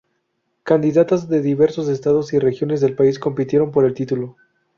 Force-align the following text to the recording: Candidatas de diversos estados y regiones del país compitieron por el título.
Candidatas 0.63 1.29
de 1.29 1.43
diversos 1.43 1.87
estados 1.87 2.33
y 2.33 2.39
regiones 2.39 2.81
del 2.81 2.95
país 2.95 3.19
compitieron 3.19 3.69
por 3.71 3.85
el 3.85 3.93
título. 3.93 4.35